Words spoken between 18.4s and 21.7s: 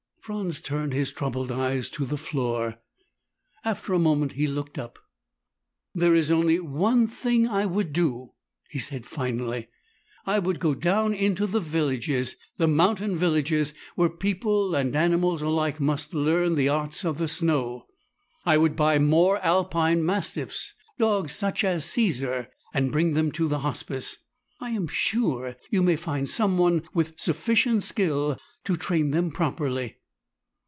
I would buy more Alpine Mastiffs, dogs such